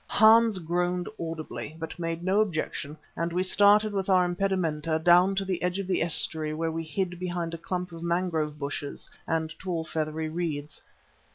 Hans 0.07 0.57
groaned 0.57 1.07
audibly, 1.19 1.75
but 1.77 1.99
made 1.99 2.23
no 2.23 2.39
objection 2.39 2.97
and 3.15 3.31
we 3.31 3.43
started 3.43 3.93
with 3.93 4.09
our 4.09 4.25
impedimenta 4.25 4.97
down 4.97 5.35
to 5.35 5.45
the 5.45 5.61
edge 5.61 5.77
of 5.77 5.85
the 5.85 6.01
estuary 6.01 6.55
where 6.55 6.71
we 6.71 6.83
hid 6.83 7.19
behind 7.19 7.53
a 7.53 7.57
clump 7.59 7.91
of 7.91 8.01
mangrove 8.01 8.57
bushes 8.57 9.07
and 9.27 9.53
tall, 9.59 9.83
feathery 9.83 10.27
reeds. 10.27 10.81